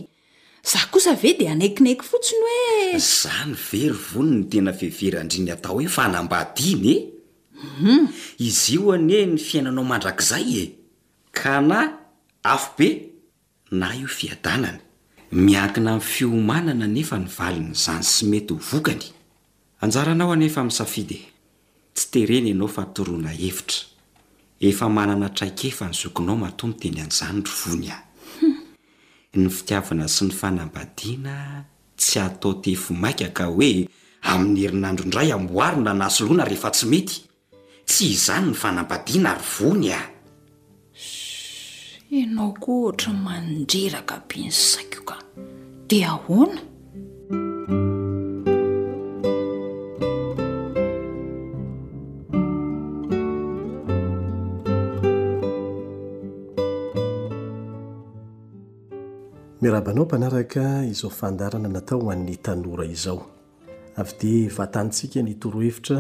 [0.65, 5.73] zah kosa ve dia anaikinaiky fotsiny hoe zao ny very vony ny tena veverandriny hatao
[5.75, 8.09] hoe fanambadiny em mhm.
[8.39, 10.71] izy io anie ny fiainanao mandrak'izay e
[11.33, 11.79] ka na
[12.43, 12.89] afobe
[13.71, 14.79] na io fiadanany
[15.33, 19.05] miankina in'ny fiomanana nefa nyvaliny izany sy mety ho vokany
[19.81, 21.19] anjaranao anefa misafide
[21.95, 23.87] tsy tereny ianao fatoroana hevitra
[24.61, 28.08] efa manana traikefa nyzokinao matomo teny anjany ry vony a
[29.37, 31.65] ny fitiavana sy ny fanambadiana
[32.01, 33.89] tsy atao tefo maikaka hoe
[34.33, 37.19] amin'ny herinandroindray amboarina nasoloana rehefa tsy mety
[37.89, 40.09] tsy izany ny fanambadiana ry vony aho
[42.17, 45.17] ianao koa ohatra mandreraka mbiny saiko ka
[45.89, 46.61] di ahoana
[59.71, 63.23] rabanao mpanaraka izao fandarana natao hoan'ny tanora izao
[64.01, 65.99] avy de vatantsika ny torohevitra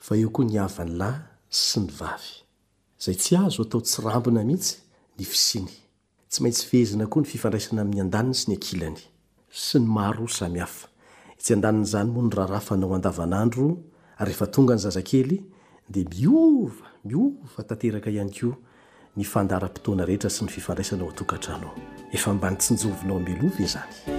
[0.05, 1.19] fa eo koa ny avany lahy
[1.63, 1.89] sy ny
[3.05, 4.79] zay tsy azo atao tsirambina mihitsy
[5.17, 5.67] ny fisiny
[6.29, 8.97] tsy maintsy fehezina koa ny fifandraisana amin'ny an-daniny sy ny akilany
[9.53, 10.87] sy ny maro samihafa
[11.37, 13.77] itsy an-danina zany moa ny rarafanao andavanandro
[14.19, 15.43] ry efa tonga ny zazakely
[15.89, 18.55] dia miova miova tanteraka ihany ko
[19.15, 21.71] ny fandaram-potoana rehetra sy ny fifandraisana ao atokatranao
[22.11, 24.17] efamba nytsinjovinao amelovazany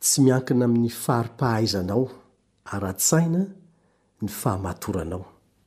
[0.00, 2.06] tsy miankina amin'ny faripahaizanao
[2.74, 3.40] ara-tsaina
[4.22, 5.22] ny fahamatoranao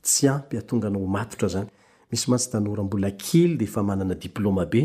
[0.05, 1.67] tsy ampy hatonga anao h matotra zany
[2.09, 4.81] misy matsy danora mbola kely de fa manana diplôma be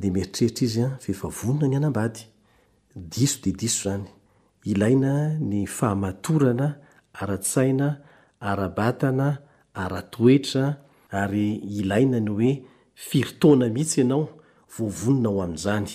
[0.00, 2.20] de mieritreritra izy a feefa vonona ny anambady
[3.12, 4.04] diso de diso zany
[4.72, 5.12] ilaina
[5.50, 6.68] ny fahamatorana
[7.22, 7.88] ara-tsaina
[8.50, 9.28] arabatana
[9.82, 10.66] ara-toetra
[11.20, 11.46] ary
[11.80, 12.52] ilaina ny hoe
[13.08, 14.24] firtoana mihitsy ianao
[14.72, 15.94] voavononao amin'zany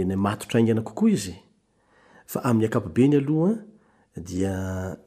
[0.00, 1.34] eny matotra ingana kokoa izy
[2.30, 3.52] fa amin'ny akapobe ny aloha
[4.28, 4.54] dia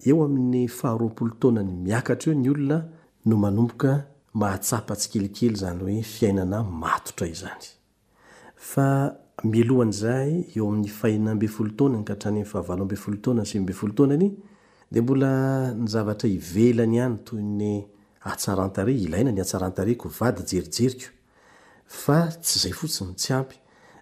[0.09, 2.85] eo amin'ny faharoampolo taonany miakatra eo nyeebea
[15.77, 17.85] nyzavatra ivelany any tony
[18.25, 21.05] atsarantare ilaina ny atsarantareko vady jerijeriko
[21.87, 23.55] fa tsy zay fotsiny tsy ampy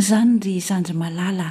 [0.00, 1.48] izany yry sandry malala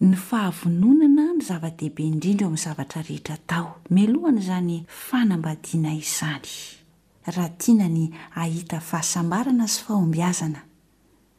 [0.00, 4.76] ny fahavononana ny zava-dehibe indrindra eo min'ny zavatra rehetra tao melohana izany
[5.06, 6.52] fanambadiana izany
[7.34, 8.02] raha tiana ny
[8.40, 10.60] ahita fahasambarana sy fahombiazana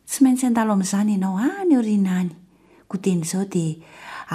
[0.09, 2.31] tsy maintsy an-dalo amin'izany ianao ah, any eo rianany
[2.89, 3.77] ko teny izao dia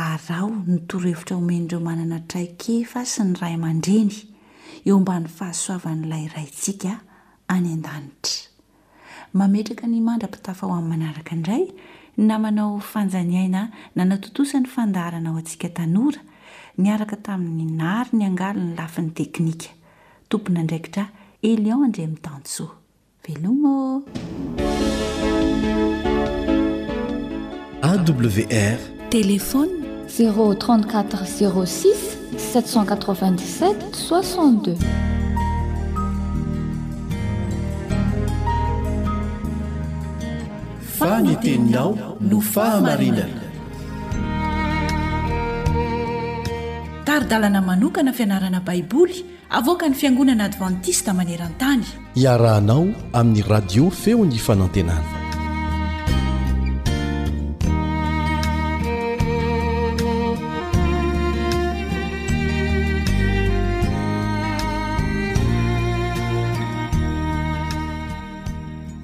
[0.04, 4.37] arao nytorohevitra homen nireo manana traike fa sy ny ray aman-dreny
[4.86, 6.90] eo mbany fahasoavan'ilayrayntsika
[7.54, 11.64] any an-danitra mametraka ny mandra-pitafa ho amin'ny manaraka indray
[12.28, 13.62] na manao fanjaniaina
[13.98, 16.20] nanatotosan'ny fandaranao antsika tanora
[16.82, 19.70] niaraka tamin'ny nary ny angalo ny lafin'ny teknika
[20.30, 21.04] tompona indraikitra
[21.50, 22.70] elion indre mitansoa
[23.24, 24.04] velomao
[27.88, 28.78] awr
[29.14, 29.74] telefony
[30.14, 34.76] z34 z6 787 6
[40.98, 43.26] faniteninao no fahamarinana
[47.04, 51.84] taridalana manokana fianarana baiboly avoaka ny fiangonana advantista maneran-tany
[52.22, 55.17] iarahanao amin'ny radio feony fanantenana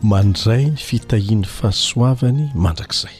[0.04, 3.14] mandray ny fitahiny fahasoavany mandrakzay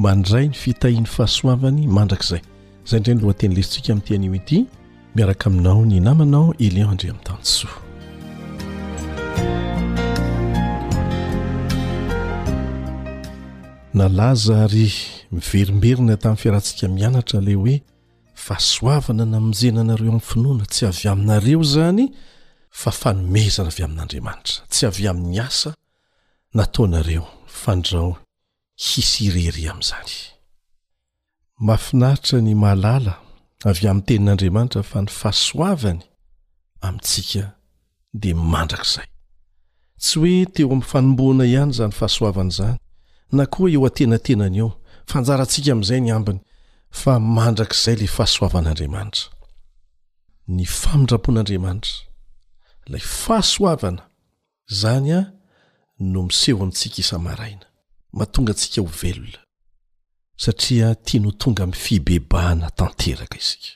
[0.00, 2.40] mandray ny fitahiny fahasoavany mandrakzay
[2.88, 4.58] zay ndreny loha tenylesitsika min'nytean'o ity
[5.16, 7.74] miaraka aminao ny namanao eleon andre ami'ntansoa
[13.98, 14.88] na lazary
[15.36, 17.76] miverimberina tamin'ny fiarahantsika mianatra le hoe
[18.46, 22.04] fahasoavana na mijena anareo amin'ny finoana tsy avy aminareo zany
[22.80, 25.70] fa fanomezana avy amin'andriamanitra tsy avy amin'ny asa
[26.54, 27.26] nataonareo
[27.62, 28.16] fandrao
[28.84, 30.12] hisy irere amin'izany
[31.66, 33.12] mahafinaritra ny mahalala
[33.68, 36.00] avy amin'nytenin'andriamanitra fa ny fahasoavany
[36.86, 37.42] amintsika
[38.22, 39.06] dia mandrakizay
[40.00, 42.78] tsy hoe teo amin'ny fanomboana ihany zany fahasoavana izany
[43.36, 44.68] na koa eo atenatenany eo
[45.10, 46.38] fanjarantsika amin'izay ny ambiny
[47.00, 49.24] fa mandrakizay la fahasoavan'andriamanitra
[50.56, 51.92] ny famindra-poan'andriamanitra
[52.92, 54.02] lay fahasoavana
[54.80, 55.20] zany a
[56.00, 57.60] no misevontsika isamaraina
[58.12, 59.38] mahatonga antsika ho velona
[60.36, 63.72] satria tia no tonga mi'n fibebahana tanteraka izika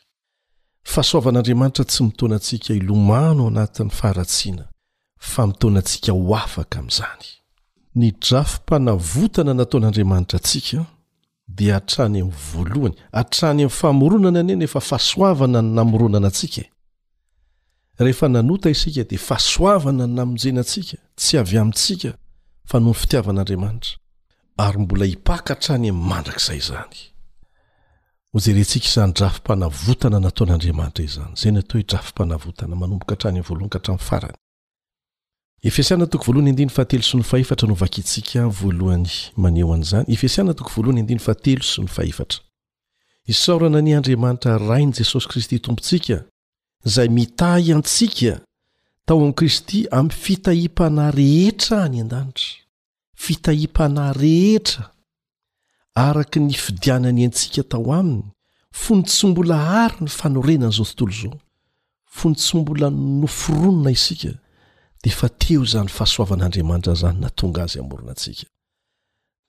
[0.93, 4.65] fasoavan'andriamanitra tsy mitoanantsika ilomano anatin'ny faharatsiana
[5.21, 7.27] fa mitoana antsika ho afaka amin'izany
[7.95, 10.81] ny drafompanavotana nataon'andriamanitra atsika
[11.49, 16.72] dia atrany am'y voalohany atrany ami'ny famoronana ane nefa fasoavana ny namoronana atsika e.
[18.03, 22.11] rehefa nanota isika dia fasoavana namonjenantsika tsy avy amintsika
[22.65, 23.97] fa no ny fitiavan'andriamanitra
[24.59, 26.97] ary mbola hipakahatrany amy mandrakzay zany
[28.33, 31.35] ho erentsika izany drafi-panavotana nataon'andriamanitra izany
[43.27, 46.25] isoorana ny andriamanitra rainy jesosy kristy tompontsika
[46.85, 48.41] zay mitay antsika
[49.07, 52.53] tao amin'i kristy amin'ny fitahimpanah rehetra any an-danitry
[53.17, 54.85] fitahimpanahy rehetra
[55.95, 58.23] araka ny fidianany antsika tao aminy
[58.73, 61.41] fony tsy mbola hary ny fanorenana izao tontolo izao
[62.17, 64.29] fony tsy mbola noforonona isika
[65.03, 68.47] dia efa teo izany fahasoavan'andriamanitra izany na tonga azy amorina antsika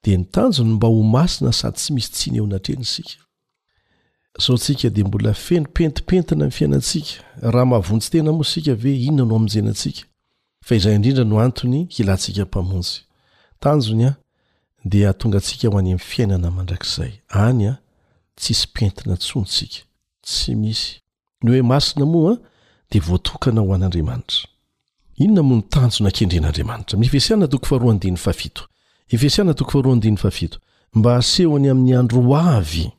[0.04, 3.16] dia nitanjony mba ho masina sady tsy misy tsiny eo anatrehny isika
[4.40, 9.36] sao ntsika dia mbola fenipentipentina ny fiainantsika raha mahavontsy tena moa sika ve inona no
[9.36, 10.02] amijenantsika
[10.66, 13.02] fa izay indrindra no antony hilantsika mpamonsy
[13.60, 14.14] tanjony a
[14.86, 17.78] dia tonga antsika ho any amin'ny fiainana mandrakzay any a
[18.36, 19.84] tsisy pentina tsonsikyhoeada
[30.96, 32.92] mba asehony amin'ny andro ay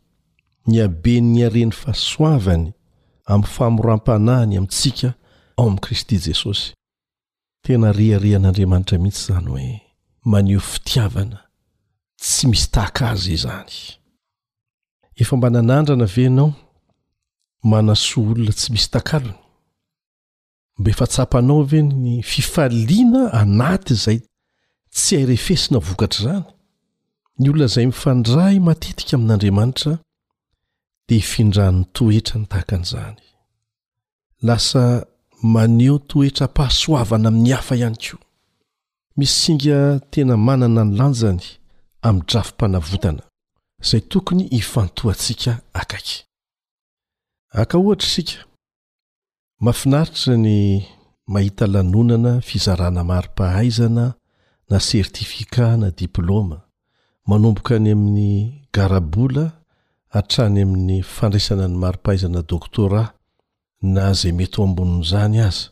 [0.69, 2.73] ny aben'ny aren'ny fahasoavany
[3.29, 5.13] amin'ny famoram-panahany amintsika
[5.57, 6.73] ao amin'i kristy jesosy
[7.65, 9.69] tena reharehan'andriamanitra mihitsy zany hoe
[10.31, 11.39] maneho fitiavana
[12.23, 13.75] tsy misy tahaka azy zany
[15.23, 16.49] efambanan'andrana venao
[17.73, 19.39] manasoa olona tsy misy takalony
[20.79, 24.19] mbe efa tsapanao ve ny fifaliana anaty zay
[24.95, 26.47] tsy hairefesina vokatr' zany
[27.39, 29.93] ny olona zay mifandray matetika amin'andriamanitra
[31.09, 33.17] di hifindrahn'ny toetra ny tahakan'izany
[34.49, 34.85] lasa
[35.55, 38.23] maneho toetra mpahasoavana amin'ny hafa ihany koa
[39.19, 39.79] misy singa
[40.13, 41.45] tena manana ny lanjany
[42.07, 43.23] amin'ny drafompanavotana
[43.85, 46.17] izay tokony hifantoantsika akaiky
[47.61, 48.39] akaohatra isika
[49.65, 50.51] mafinaritry ny
[51.33, 54.05] mahita lanonana fizarana maripahaizana
[54.71, 56.59] na sertifika na diploma
[57.29, 58.29] manomboka ny amin'ny
[58.75, 59.45] garabola
[60.15, 63.03] hatrany amin'ny fandraisana ny maropahaizana doktora
[63.95, 65.67] na zay mety ao ambonin'zany aza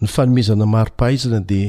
[0.00, 1.62] ny fanomezana maropahaizana de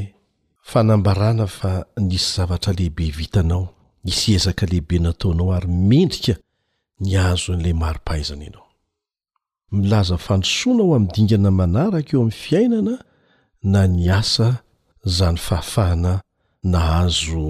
[0.71, 1.71] fanambarana fa
[2.07, 3.63] nisy zavatra lehibe vitanao
[4.11, 6.33] isy ezaka lehibe nataonao ary mendrika
[7.03, 8.67] ny azo an'la maropahaizana ianao
[9.77, 12.95] milaza fandosoana ho amndingana manaraka eo amin'ny fiainana
[13.73, 14.47] na ny asa
[15.15, 16.13] zany fahafahana
[16.71, 17.41] na hazo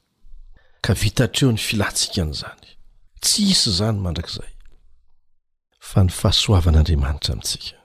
[0.83, 2.69] ka vitatreo ny filantsikan' izany
[3.21, 4.53] tsy isy zany mandrakzay
[5.89, 7.79] fa ny fahasoavan'andriamanitra amintsika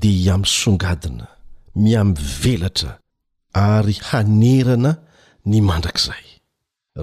[0.00, 1.26] de iamsongadina
[1.84, 2.92] miamivelatra
[3.54, 4.92] ary hanerana
[5.50, 6.24] ny mandrak'izay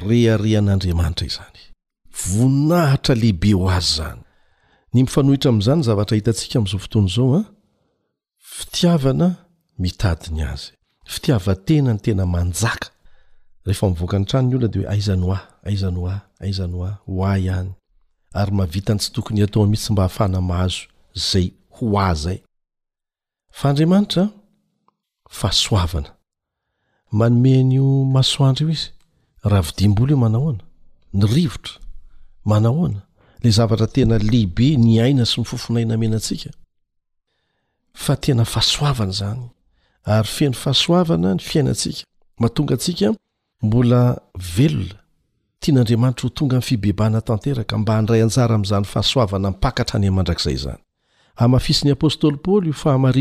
[0.08, 1.60] reharehan'andriamanitra izany
[2.30, 4.22] vonahitra lehibe ho azy zany
[4.94, 7.46] ny mifanohitra amn'izany zavatra hitantsika mn'izao fotoany zao a ah,
[8.56, 9.28] fitiavana
[9.84, 10.75] mitadiny azy
[11.14, 12.90] fitiavatena ny tena manjaka
[13.66, 15.40] rehefa mivoaka ny trano ny olona de hoe aizany ahy
[15.70, 17.70] aizany ahy aizany ahy ho ah ihany
[18.40, 20.82] ary mahavitan tsy tokony atao amihitsy mba hafana mahazo
[21.30, 22.40] zay ho a zay
[23.58, 24.24] fa andriamanitra
[25.40, 26.10] faasoavana
[27.18, 28.88] manomen'io masoandry io izy
[29.50, 30.62] raha vidim-bolo io manahoana
[31.18, 31.74] ny rivotra
[32.52, 33.02] manahoana
[33.44, 36.52] le zavatra tena lehibe ny aina sy ny fofonaina menantsika
[38.04, 39.42] fa tena fasoavana zany
[40.06, 42.04] ary feno fahasoavana ny fiainantsika
[42.40, 43.14] mahatonga atsika
[43.62, 44.22] mbola
[44.58, 44.94] velona
[45.60, 50.80] tian'andriamanitra ho tonga amin'nyfibebana tanteraka mba handray anjara amin'izany fahasoavana mipakahatra any ain' mandrakizay zany
[51.36, 53.12] amafisin'ny apôstôly poly oahaa'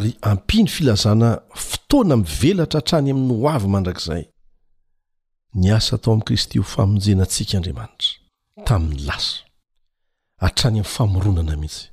[0.00, 4.22] ryapiny zaa fotoana mivelatra hatrany amin'ny hoavy mandrakzay
[5.54, 8.08] n asaatao ami'kristy hofamonjenansikaandriamanitra
[8.64, 9.36] tamin'ny laso
[10.38, 11.91] atrany ami'ny famoronana mihitsy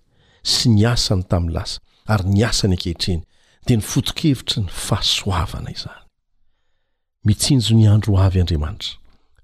[0.52, 1.80] sy ny asany tamin'ny lasa
[2.12, 3.22] ary ny asany ankehitreny
[3.66, 6.02] dia ny foto-kevitry ny fahasoavana izany
[7.24, 8.99] mitsinjo ny andro avy andriamanitra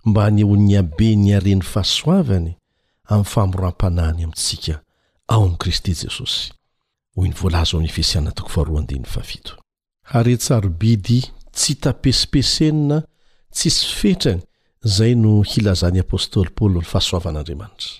[0.07, 2.53] mba hanyeon'ny abe ny aren'ny fahasoavany
[3.11, 4.75] amin'ny famoram-panahany amintsika
[5.33, 6.43] ao ami'i kristy jesosy
[7.17, 9.59] hoy nvlz amin'ny efesaa
[10.19, 11.19] ary tsarobidy
[11.57, 12.99] tsy tapesipesenina
[13.55, 14.43] tsy sy fetrany
[14.87, 17.95] izay no hilazany apôstoly paoly ny fahasoavan'andriamanitra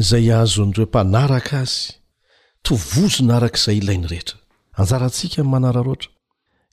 [0.00, 1.84] izay ahazo andro am-panaraka azy
[2.66, 4.36] tovozona arakaizay ilainyrehetra
[4.80, 6.10] anjarantsika ny manara roatra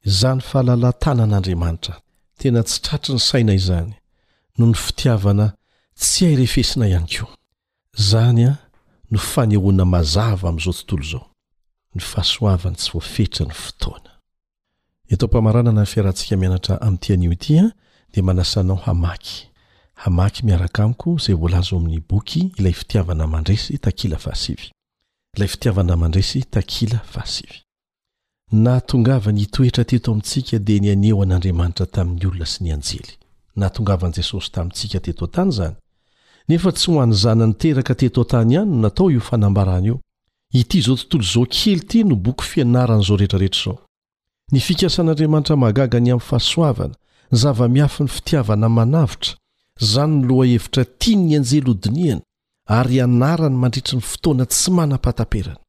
[0.10, 1.96] izany fahalala tanan'andriamanitra
[2.40, 3.92] tena tsy tratry ny saina izany
[4.58, 5.52] no ny fitiavana
[6.00, 7.28] tsy hayrehfesina ihany ko
[7.98, 8.58] zany a
[9.12, 11.26] no fanehona mazava am'izao tontolo zao
[11.96, 13.56] ny fahasoavny tsy voafera ny
[15.18, 17.64] toaaahnta atan itya
[18.14, 19.24] di aasanao hamay
[19.94, 21.36] haay miaraka aiko zay
[21.70, 24.02] zami'y bo iayiiaamadresytai
[28.52, 33.18] natongava ny toetra teto amintsika di ny aneo an'andriamanitra tamin'nyolona sy ny ajely
[33.56, 35.76] natongavan'i jesosy tamintsika teto an-tany izany
[36.52, 39.96] nefa tsy ho anyzana ny teraka teto an-tany ihany no natao io fanambarana io
[40.62, 43.78] ity izao tontolo izao kely ty no boky fianaran' izao rehetrarehetra izao
[44.52, 46.96] ny fikasan'andriamanitra magaga ny amin'ny fahasoavana
[47.32, 49.34] ny zava-miafy ny fitiavana y manavitra
[49.84, 52.22] izany ny loha hevitra tianyny anjely hodiniana
[52.78, 55.60] ary anarany mandritry ny fotoana tsy manampataperana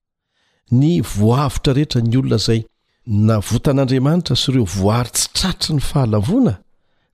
[0.78, 2.60] ny voavotra rehetra ny olona izay
[3.08, 6.54] navotan'andriamanitra sy ireo voary tsy tratry ny fahalavona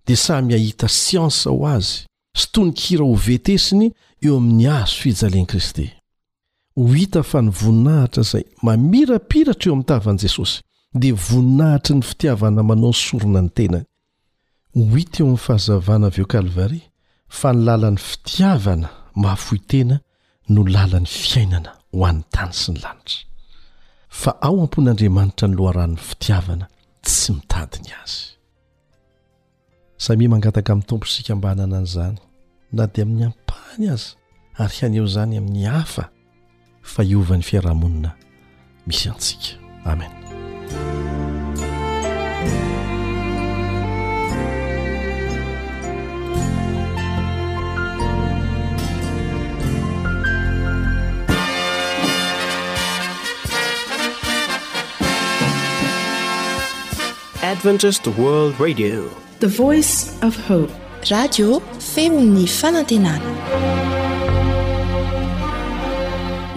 [0.07, 1.93] dia samy hahita siansa ho azy
[2.39, 3.89] sy toanykira ho vetesiny
[4.27, 5.87] eo amin'ny azo fijalen'i kristy
[6.77, 10.63] ho hita fa ny voninahitra izay mamirapiratra eo amin'ny tavan'i jesosy
[11.03, 13.87] dia voninahitry ny fitiavana manao sorona ny tenany
[14.75, 16.89] ho hita eo amin'ny fahazavana avy eo kalvaria
[17.41, 20.01] fa nylalan'ny fitiavana mahafoitena
[20.53, 23.23] no lalany fiainana ho an'ny tany sy ny lanitra
[24.23, 26.67] fa ao ampon'andriamanitra ny loharan'ny fitiavana
[27.07, 28.32] tsy mitadiny azy
[30.03, 32.19] sami mangataka amin'ny tompo sika mbanana anyizany
[32.75, 34.19] na dia amin'ny ampany aza
[34.59, 36.09] ary hianeo zany amin'ny hafa
[36.83, 38.11] fa iovany fiarahamonina
[38.87, 40.11] misy antsika amen
[57.53, 60.69] adventised world radio fpe
[61.11, 61.61] radio
[61.95, 63.31] feo ny fanantenana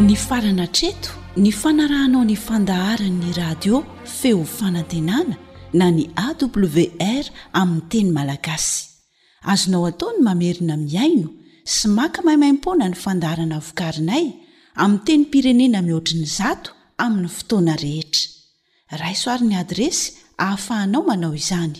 [0.06, 1.10] ny farana treto
[1.42, 5.34] ny fanarahanao ny fandaharanny radio feo fanantenana
[5.74, 7.26] na ny awr
[7.58, 8.88] aminy teny malagasy
[9.44, 11.30] azonao ataony mamerina miaino
[11.74, 14.26] sy maka maimaimpona ny fandaharana vokarinay
[14.78, 16.70] ami teny pirenena mihoatriny zato
[17.02, 18.30] aminny fotoana rehetra
[19.02, 20.06] raisoarin'ny adresy
[20.38, 21.80] hahafahanao manao izany